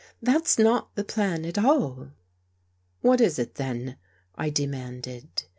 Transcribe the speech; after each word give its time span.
"That's 0.19 0.57
not 0.57 0.95
the 0.95 1.03
plan 1.03 1.45
at 1.45 1.59
all."" 1.59 2.09
What 3.03 3.21
is 3.21 3.37
it, 3.37 3.53
then?" 3.53 3.97
I 4.35 4.49
demanded. 4.49 5.43